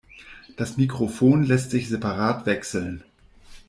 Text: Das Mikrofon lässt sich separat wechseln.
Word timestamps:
Das 0.57 0.77
Mikrofon 0.77 1.43
lässt 1.43 1.69
sich 1.69 1.87
separat 1.87 2.47
wechseln. 2.47 3.03